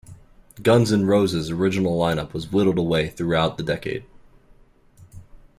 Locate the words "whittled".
2.51-2.79